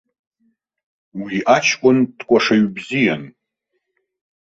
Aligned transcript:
Уи 1.21 1.35
аҷкәын 1.55 1.97
дкәашаҩ 2.17 2.65
бзиан. 2.75 3.23